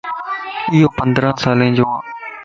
ايو 0.71 0.87
پندران 0.97 1.35
سالين 1.43 1.71
جوَ 1.77 1.87